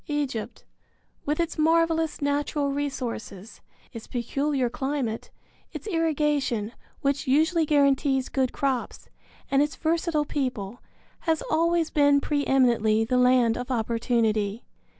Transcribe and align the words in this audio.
Egypt, 0.07 0.65
with 1.27 1.39
its 1.39 1.59
marvelous 1.59 2.23
natural 2.23 2.71
resources, 2.71 3.61
its 3.93 4.07
peculiar 4.07 4.67
climate, 4.67 5.29
its 5.73 5.85
irrigation, 5.85 6.71
which 7.01 7.27
usually 7.27 7.67
guarantees 7.67 8.27
good 8.27 8.51
crops, 8.51 9.09
and 9.51 9.61
its 9.61 9.75
versatile 9.75 10.25
people, 10.25 10.81
has 11.29 11.43
always 11.51 11.91
been 11.91 12.19
pre 12.19 12.43
eminently 12.47 13.05
the 13.05 13.19
land 13.19 13.55
of 13.55 13.69
opportunity. 13.69 14.63